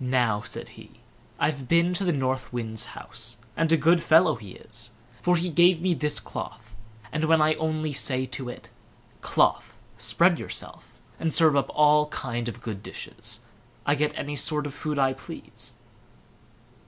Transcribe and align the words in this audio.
"Now", 0.00 0.42
said 0.42 0.68
he, 0.76 1.00
"I've 1.38 1.66
been 1.66 1.94
to 1.94 2.04
the 2.04 2.12
North 2.12 2.52
Wind's 2.52 2.84
house, 2.92 3.38
and 3.56 3.72
a 3.72 3.78
good 3.78 4.02
fellow 4.02 4.34
he 4.34 4.50
is, 4.50 4.90
for 5.22 5.34
he 5.34 5.48
gave 5.48 5.80
me 5.80 5.94
this 5.94 6.20
cloth, 6.20 6.74
and 7.10 7.24
when 7.24 7.40
I 7.40 7.54
only 7.54 7.94
say 7.94 8.26
to 8.26 8.50
it, 8.50 8.68
'Cloth, 9.22 9.74
spread 9.96 10.38
yourself, 10.38 11.00
and 11.18 11.32
serve 11.32 11.56
up 11.56 11.70
all 11.72 12.08
kind 12.08 12.50
of 12.50 12.60
good 12.60 12.82
dishes', 12.82 13.46
I 13.86 13.94
get 13.94 14.12
any 14.14 14.36
sort 14.36 14.66
of 14.66 14.74
food 14.74 14.98
I 14.98 15.14
please." 15.14 15.72